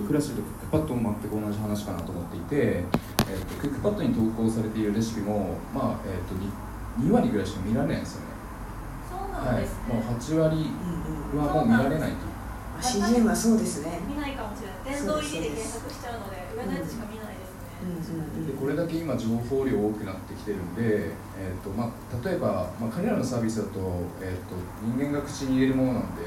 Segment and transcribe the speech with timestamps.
[0.00, 6.34] とクラッシュとクックパッドも全く同じ話かなと思っていて、えー、とクックパッドに投稿されているレシピも、まあえー、と
[7.00, 8.26] 2, 2割ぐらいしか見られないんですよね。
[9.10, 10.70] そうなんですね、はい、もう8割
[11.36, 12.30] はもう見られないと、
[12.80, 14.00] CGM はそうですね。
[14.08, 15.00] 見ないかもしれない。
[15.02, 17.19] 殿堂入りで検索しちゃうので上のやつしか見ない
[17.96, 23.78] ですね、でこれだけ今情報量多くなってきてるんで、えーとまあ、例えば、まあ、彼らのサービスだと,、
[24.20, 24.54] えー、と
[24.84, 26.22] 人間が口に入れるものなんで、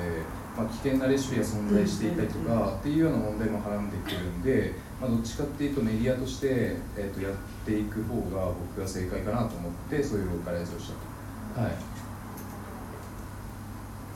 [0.58, 7.34] まあ、危険なレシピが存在していたりとかっていうような問題もはらんでくるんで、まあ、どっちかっていうとメディアとして、えー、とやっ
[7.66, 10.90] ていく方が僕が正解かなと思ってそういうローカライズをし
[11.56, 11.62] たと。
[11.62, 11.76] はい。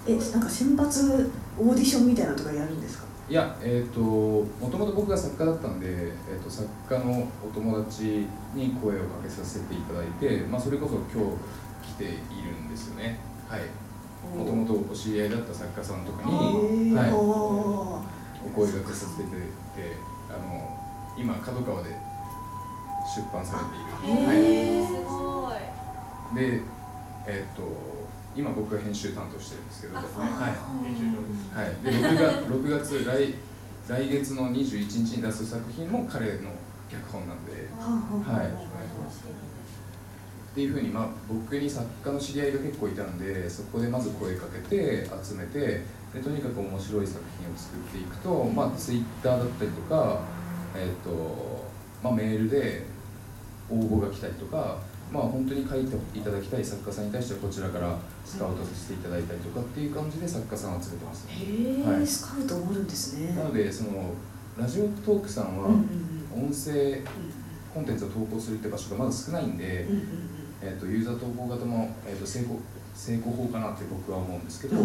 [0.08, 1.30] えなんか選抜
[1.60, 3.04] オーディションみたいなのとかやるんですか？
[3.30, 11.30] いや、えーと、もともと僕が作家だったんで、えーと、作家のお友達に声をかけさせていただいて、まあ、それこそ今
[11.84, 12.14] 日来ている
[12.56, 13.20] んですよね。
[13.50, 13.62] はい。
[14.34, 18.02] もともとお知り合いだった作家さんとかに、はい、お
[18.56, 19.98] 声がけさせていただいて
[20.30, 20.78] あの
[21.18, 21.90] 今角川で
[23.16, 24.24] 出版されている。
[24.32, 26.36] へえ、すごい。
[26.36, 26.62] で
[27.28, 30.06] えっ、と今僕が編集担当してるんですけど、はい、
[30.86, 31.18] 編集長
[31.60, 33.34] はい、で6月 ,6 月来
[33.88, 36.52] 来月の21日に出す作品も彼の
[36.90, 38.50] 脚本なんで、はい、っ
[40.56, 45.82] ていうふうに、まあ、僕に作家の知り合いが結構いたんでそこでまず声かけて集めて
[46.14, 50.22] でとにかく面白い作品を作っていくと、まあ、ツイッターだったりとか、
[50.76, 51.66] えーと
[52.04, 52.86] まあ、メールで
[53.70, 54.80] 応募が来たりとか
[55.12, 63.34] まあ、本当に書いていただきたい作家さんに対してはこちらからスカウトさせていただいたりとかっていう感じで作家さんを集めてます、ね、へえ、はい、スカウトもあるんですね。
[63.36, 64.14] なのでその
[64.58, 65.70] ラジオトークさんは
[66.36, 67.02] 音声
[67.74, 69.86] コンテンツを投稿するって場所がまだ少ないんで、
[70.62, 72.60] えーと、ユーザー投稿型も、えーと、成功
[72.96, 74.78] 成功法かなって僕は思うんですけど、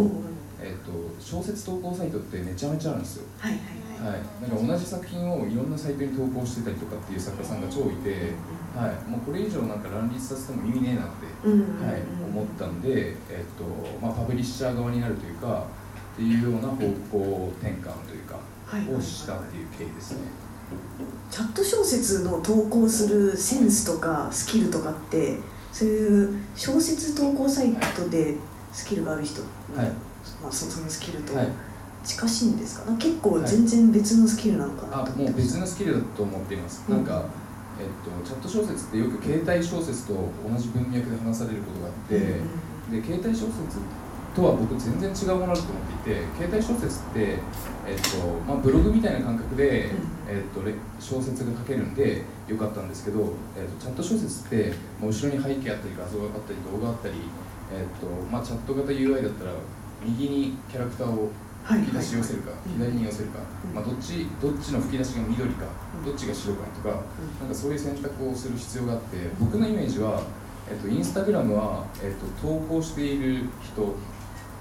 [0.61, 3.25] えーと、小説投稿サイトってめちゃめちゃあるんですよ。
[3.39, 8.35] はいはいはい、なんか同じ作品をいろんなサイトに投稿してたりとかっていう作家さんが超いて、
[8.75, 11.27] はい、もうこれ以上なんか乱立させても意味ねえなって、
[11.87, 13.65] はい、思ったんで、えっと
[14.05, 15.67] まあ、パブリッシャー側になるというか
[16.15, 18.39] っていうような方向転換というか、
[18.97, 20.19] をしたっていう経緯ですね。
[21.31, 25.39] チャット小説の投稿するセンスとかスキルとかって
[25.71, 28.37] そういう小説投稿サイトで
[28.73, 29.49] スキルがある人、は
[29.85, 29.87] い。
[30.43, 31.49] まあ、そのスキルと、はい
[32.05, 32.93] 近しいんですか？
[32.99, 37.25] 結構全然別のスキルなのかな、はい、あもう別のスキルだと思っています、うん、なんか、
[37.81, 43.79] えっと、チャット小説ってよく携帯小説と同じ文脈で話されることがあって、うん、で携帯小説
[44.35, 47.39] とは僕全然違うものだと思っていて携帯小説って、
[47.87, 48.17] えっと
[48.49, 49.91] まあ、ブログみたいな感覚で、
[50.27, 50.61] えっと、
[50.99, 57.15] 小説が書けるんでよかったんですけど、えっと、チャット小説ってもう後ろに背景あったり画像があったり動画あったり、
[57.71, 59.53] えっとまあ、チャット型 UI だったら
[60.03, 61.31] 右にキャラクターを
[61.65, 63.39] 吹き出し寄せるか、左に寄せるか、
[63.75, 65.67] まあ、どっちどっちの吹き出しが緑か、
[66.05, 67.03] どっちが白かとか、
[67.41, 70.23] なんかそういう選択をする必要があって僕のイメージは、
[70.71, 73.95] えっと、インスタグラムは、えっと、投稿している人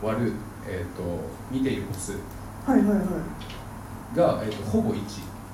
[0.02, 0.34] 割る、
[0.68, 1.04] えっと、
[1.52, 2.14] 見ている歩数
[4.16, 4.96] が、えっと、ほぼ1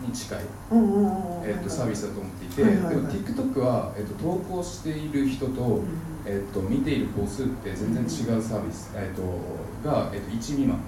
[0.06, 0.40] に近い、
[1.46, 5.82] えっと、サービスだと思っていて、でも TikTok は、えっと、投稿している人と、
[6.26, 10.80] えっと、見ている歩数って全然違うサービス、えっと、が、えっと、1未満。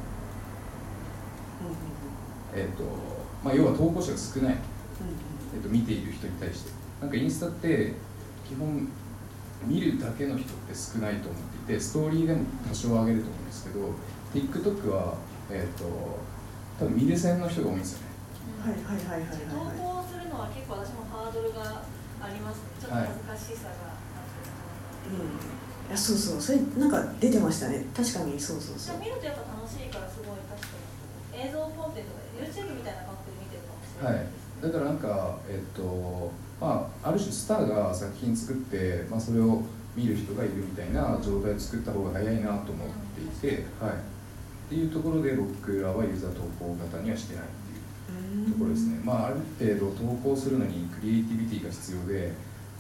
[2.54, 2.84] えーと
[3.44, 4.58] まあ、要は投稿者が少ない、
[5.56, 6.72] えー、と見ている人に対して。
[7.02, 7.94] なんかインスタって
[8.48, 8.88] 基本
[9.66, 13.94] 見るだけの人って少ないと思っていてストーリーでも多少上げると思うんですけど
[14.34, 15.16] TikTok は、
[15.50, 15.86] えーと、
[16.80, 18.06] 多分見る線の人が多いんですよね、
[18.60, 21.82] はいはいはいはい、はい、投稿するのは結構私もハードルが
[22.22, 22.64] ありますね。
[22.80, 24.44] ちょっと恥ずかしさがあって、
[25.08, 25.40] はい、うん。
[25.88, 26.42] いやそうそう。
[26.42, 27.88] それなんか出てましたね。
[27.96, 28.40] 確かに。
[28.40, 29.00] そうそうそう。
[29.00, 30.79] 見るとやっぱ楽しいからすごい確かに
[31.40, 34.28] 映像コンテンツが YouTube みたいな感覚で見てるかもしれない、はい、
[34.62, 39.64] だからなんかえっとまあある種スターが作品作って、まあ、それを
[39.96, 43.96] 見る人がいるみたいな状態を作った方が早いなと思っていて、はい、っ
[44.70, 52.34] ていうところで僕らはユーザー投稿型にはしてないっていうところですね、まあ、ある程度投稿するのにクリエイティビティが必要で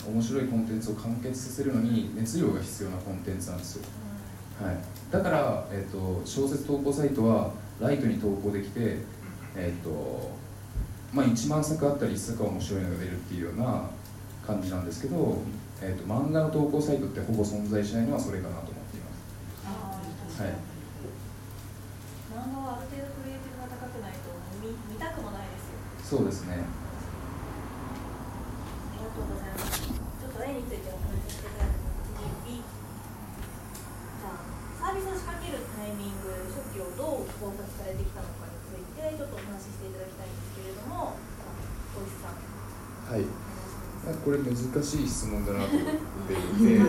[0.08, 3.86] 面白いコンテンツを完結させるのに熱量が必要なコンテンツなんですよ、
[4.62, 4.78] はい、
[5.12, 8.98] だから、えっと、小説投稿サイトはライトに投稿できて
[9.56, 10.38] えっ、ー、と
[11.12, 13.90] まあ、1万作あったり1作は面白いのが出るっていうような
[14.46, 15.42] 感じなんですけど、
[15.82, 19.10] えーと、漫画の投稿サイトってほぼ存在しないのはそれかなと思っていま
[20.30, 20.42] す。
[20.44, 20.54] はい。
[22.30, 24.30] 漫画はある程度クリエイティブが高くないと
[24.62, 25.74] 見見たくもないです
[26.14, 26.70] よそうですねあ
[28.96, 31.82] りがとうございますちょっと絵についてお話ししていただいた
[32.46, 34.46] 次 B じゃあ
[34.78, 35.50] サービスを仕掛け
[37.56, 38.50] るタイミング初期をどう考察されてきたのか
[39.00, 41.18] ちょっとお話ししていただきたいんですけれども
[43.10, 43.26] はい。
[44.24, 45.94] これ難しい質問だなと思っ
[46.28, 46.80] ていて。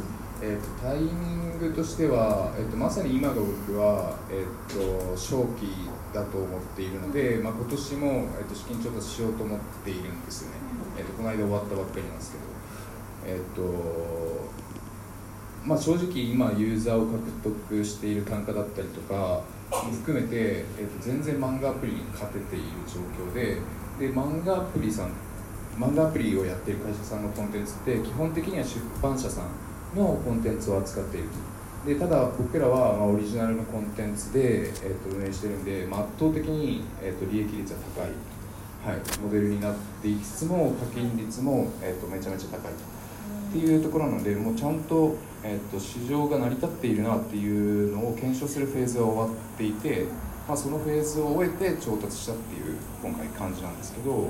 [0.42, 5.68] えとタイミングとしては、えーと、まさに今が僕は、えーと、正気
[6.14, 8.06] だと思っているので、まあ、今年も、
[8.40, 10.56] えーと、資金調達しようと思っているんですよね、
[10.96, 12.44] えー、とこの間終わったばっかりなんですけど、
[13.26, 14.50] えーと
[15.62, 23.56] まあ、正直今ユーザーを獲得している単価だったりとかも含めて、えー、と全然漫画アプリに勝てている状況で
[23.98, 25.12] で漫画アプリさん
[25.78, 31.28] 漫画アプリをやっている会社さんのコンテンツって基本的には出版社さんのコンテンツを扱っている
[31.86, 42.99] でただ僕らはまオリジナルのコンテンツで、えー、と運営してるんで、まあ、圧倒的に、えー、と利益率は高い、はい、モデルになっていきつつも課金率も、えー、とめちゃめちゃ高いと。
[43.50, 50.06] っていうところなのでもうちゃんと,、えー、と市場が成り立っているなっていうのを検証するフェーズは終わっていて、
[50.46, 54.28] まあ、そのフェーズを終えて調達したっていう今回感じなんですけど、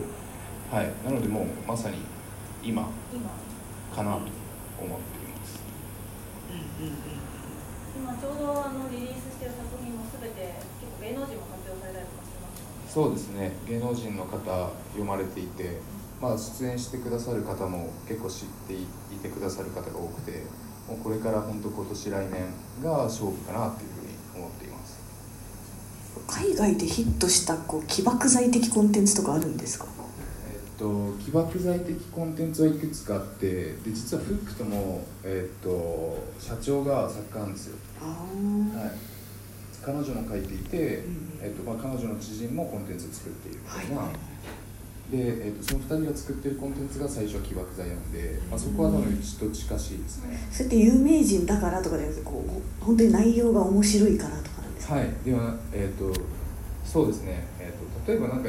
[0.70, 1.98] はい、なのでもうまさに
[2.62, 2.88] 今
[3.94, 5.20] かなと思って
[7.94, 12.48] 今ちょうどあのリリースしてる作品もすべて結構芸能人も発表されたりとかしてま
[12.88, 13.52] す、そうですね。
[13.68, 14.40] 芸能人の方
[14.96, 15.76] 読まれていて、
[16.20, 18.86] まあ、出演してくださる方も結構知ってい
[19.22, 20.44] てくださる方が多くて
[20.86, 22.44] もうこれから本当今年来年
[22.82, 25.00] が勝負かなというふうに思っています。
[26.26, 29.86] 海外でヒットしたこう起爆剤的コンテンツとかあるんですか？
[30.78, 44.12] と起爆剤的コンテンツはいくつかあってで実はフックとも、えーと、社長が作家なんですよ、はい、彼女も書いていて、うん、えーとまあ、彼女の知人もコンテンツを作っているみたいな、はい、
[45.10, 54.94] で、えーと、その2人が作ってるコンテンツが最初は起爆剤なんで、まあ、そこは多分うちと近しいですね、それって有名人だからとかでこう本当に内容が面白いからとかなんですか？
[54.94, 55.10] はい。
[55.24, 56.20] ではえっ、ー、と
[56.84, 58.48] そうですね、えーと例えばなんか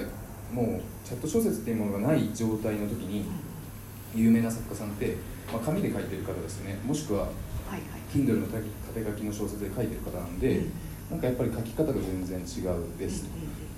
[0.53, 3.25] もうチャット小説っていうものがない状態の時に
[4.15, 5.17] 有名な作家さんって、
[5.51, 6.77] まあ、紙で書いてる方ですね。
[6.85, 7.27] もしくは
[8.13, 10.65] Kindle の縦書きの小説で書いてる方なんで、
[11.11, 13.25] なんかやっぱり書き方が全然違うです。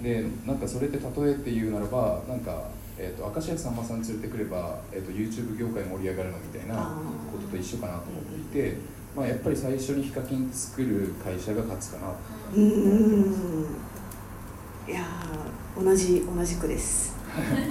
[0.03, 6.95] でなんかそれって例えて言うならばなんか、えーと、明石家さんまさん連れてくれば、えーと、YouTube 業界盛り上がるのみたいな
[7.31, 8.77] ことと一緒かなと思っていて、
[9.15, 12.03] まあ、やっぱり最初にヒカキン作る会社が勝つかな。
[12.03, 12.13] と
[12.55, 12.77] 思って
[13.29, 13.35] ま
[14.85, 14.91] す。
[14.91, 15.05] いや
[15.75, 17.15] 同じ同じくです。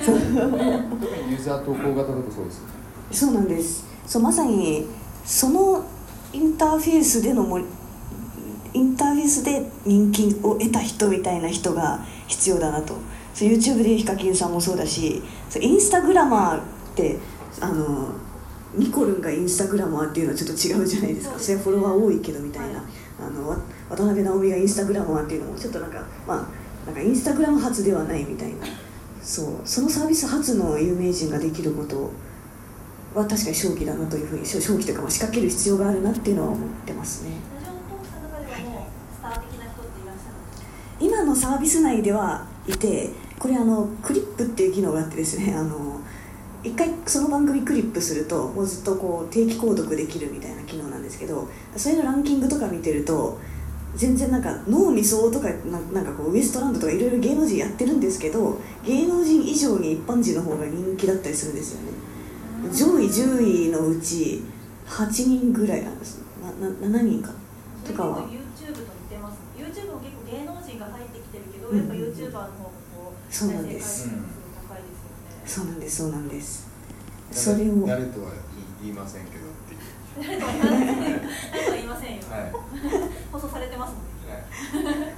[0.04, 2.62] 特 にユーザー投稿型だとそうです
[3.12, 3.84] そうなんです。
[4.06, 4.86] そうまさに
[5.24, 5.84] その
[6.32, 7.60] インターフェースでのも
[8.74, 12.94] インターフェースで人気を得た人みたいな人が必要だなと。
[13.34, 16.62] そう YouTube でヒカキンさんもそうだしそうインスタグラマーっ
[16.94, 17.16] て
[17.60, 18.08] あの
[18.74, 21.38] ニコルンがインスタグラマーっていうのはちょっと違うじゃないですか。
[21.38, 22.82] それフォロワー多いけどみたいな。
[23.20, 23.56] あの
[23.88, 28.66] 渡辺直美がインスタグラマーっていうのもちょっとなんかまあなんかインスタグラム発ではないみたいな。
[29.22, 32.10] そうそのサービス初の有名人ができること
[33.14, 37.30] は確かに正気だなというふうに正気というかまあ仕掛ける必要があるなっていうのは思ってますね。
[41.32, 43.08] のサービス内ではいて
[43.38, 45.98] これあのクリップっていう機能があってですねあの
[46.62, 53.40] 一回その番組クリップするともうずっとこう定期購読できるみたいな機能なんですけどそれのランキングとか見てると
[53.96, 55.48] 全然なんか脳みそとか
[55.92, 61.92] なんかこうウエストランドとかいろいろ芸能人やってるんですけど芸能人以上に一般人の方が人気だったりするんですよね。
[62.72, 64.42] 上位10位のうち
[64.86, 66.22] 8人ぐらいなんです。
[66.40, 67.32] なな7人か。
[67.82, 68.28] とかは。
[68.28, 69.38] YouTube と似てます。
[69.56, 74.08] YouTube も結構芸能人が入ってきてるけど、うん、やっぱ YouTuber の方がこうそうなんです。
[74.68, 75.42] 高いですよね。
[75.46, 76.72] そうなんですそうなんです。
[77.32, 78.30] それを誰とは
[78.82, 79.48] 言いませんけど
[80.20, 81.10] 誰とは言いません
[81.50, 82.52] 誰とは言いませんよ、はい、
[83.32, 85.16] 放送されてますもんね、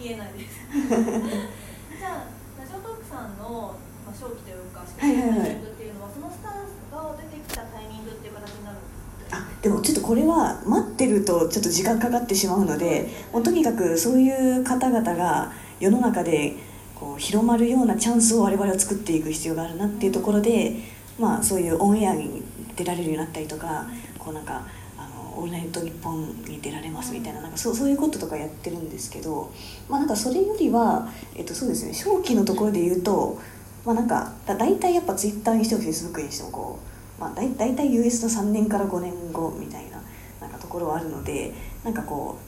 [0.00, 3.74] 言えないですじゃあラジオトークさんの、
[4.06, 6.62] まあ、正気というかタイミングっていうのは、そのスター
[6.94, 8.30] が出てきたタイミングってい。
[8.30, 9.01] う形になるんです
[9.32, 16.54] あでもちょっとこれは待ってるとちょっと時間かかってしまうのでもうとにかくそういう方々が世の中で
[16.94, 20.76] こう広まるようなチャンスを我々は作っていく必要があるなっていうところで、
[21.18, 22.42] まあ、そういうオンエアに
[22.76, 23.86] 出られるようになったりとか
[24.18, 24.66] こうなんか
[24.98, 29.52] あのオールナイトニッポンに出られますみたいななんかそうそういうこととかやってるんですけど、
[29.88, 33.40] まあ、なんかそれよりは、えっと、そうですね正気のところで言うと、
[33.84, 40.02] まあ、なんかだ大体やっぱツイッターにしてもフェイスブックにしてもこう、まあ、だ大体 US の3年から5年後みたいな
[40.40, 41.52] なんかところはあるので
[41.84, 42.38] なんかこ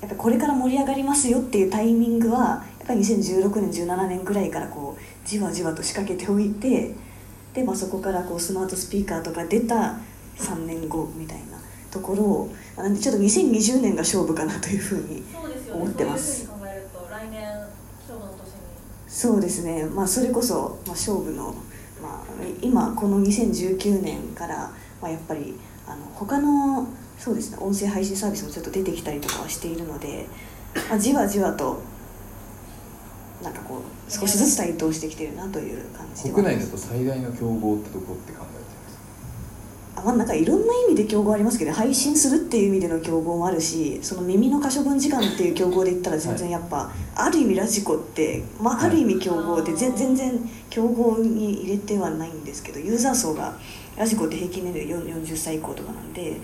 [0.00, 6.94] うやっぱこれから盛り上がりますよっていうタイミングはやっぱり2016年17年ぐらいからこうじわじわと仕掛けておいて
[7.54, 9.98] で、まあ、そこからこうスマートスピーカーとか出た
[10.36, 11.58] 3年後みたいな
[11.90, 15.22] ところをなんでちょっと2020年が勝負かなというふうに
[15.72, 16.50] 思ってます。
[19.08, 21.54] そうですね、まあ、それこそ、まあ、勝負の
[22.04, 22.24] まあ、
[22.60, 24.70] 今この2019年から、
[25.00, 25.54] まあ、やっぱり
[25.86, 26.86] あの他の
[27.18, 30.26] そうですね音声配信サービスもちょっと出てきたりとかはしているので、
[30.90, 31.80] まあ、じわじわと
[33.42, 38.73] なんかこう少しずつ台頭してきてるなという感じで国内だと最大の競合ってどこって考えて
[40.04, 53.56] まあなんかいろんな意味で競合ありますけど配信するっていう意味での競合もあるしその耳の可処分時間っていう競合で言ったら全然やっぱ、はい、ある意味ラジコって、まあ、ある意味競合で、はい、全然競合に入れてはないんですけどユーザー層が
[53.96, 56.38] ラジコって平均年齢40歳以降とかなんで。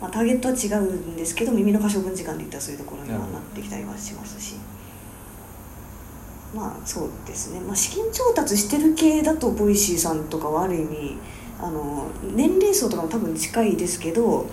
[0.00, 4.56] まあ、ターゲットは違うんですけど耳の可処分時間でいったらそういうところにはなってきたりはしますし。
[6.54, 11.18] まあそうですね、まあ、資金調達してる系だとボイシーさんとかはある意味
[11.60, 14.50] あの年齢層とかも多分近いですけど、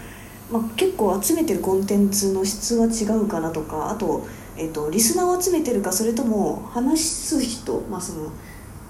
[0.52, 4.26] まあ、結構集めてるコンテンツの質は違うかなとかあと,、
[4.58, 8.32] えーと、リスナーを集めてるかそれとも話す人、まあ、その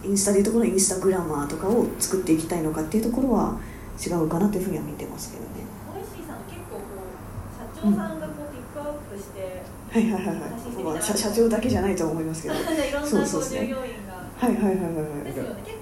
[0.03, 3.60] インスタでいうところのインスタグラマーとかを作っていきたいのかっていうところは
[4.03, 5.50] 違うかなというふうには見てますけどね。
[5.94, 12.56] ボイシーさん結構こう社長さんがこうピックアップして、はいはいはいはい、まあ、社社長だけじゃないと思いますけど。
[12.58, 14.22] いろんな従業員が。
[14.41, 14.82] はいはいはいは
[15.22, 15.62] いですよね。
[15.63, 15.77] 結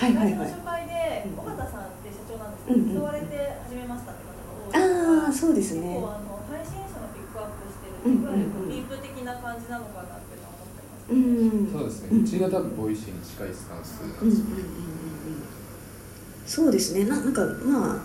[0.00, 4.32] はいはいはい、初回で尾形さんって社長なんですけど、誘われて始めましたって方
[4.72, 5.28] が多い。
[5.28, 5.92] ああそうですね。
[5.92, 11.20] 結構あの配信者のピックアップしてる、いわゆるディープ的な感じなのかなっていうのは思ってます、ね、う
[11.52, 12.16] んそうですね。
[12.16, 14.64] うちが多分ボイシーに近いスタンスなんですよね、
[16.46, 17.04] そうですね。
[17.04, 18.02] ななんかまあ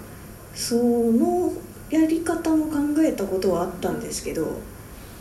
[0.53, 1.53] その
[1.89, 2.75] やり方も考
[3.07, 4.59] えたことはあったんですけど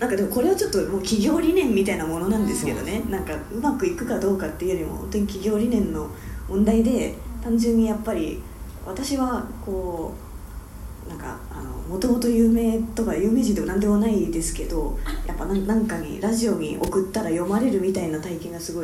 [0.00, 3.04] なんかでもこれはちょっともう企業理念みたいなものなんですけどね。
[3.08, 6.10] なんかうまくいくかどうかっていうよりも本当に企業理念の
[6.48, 8.42] 問題で単純にやっぱり
[8.86, 10.12] 私はこ
[11.06, 11.38] うなんか
[11.88, 18.82] もともと有名とか有名人でも何でもないですけどやっぱ何かにラジオに送ったら読まれるみたいな体験がすごい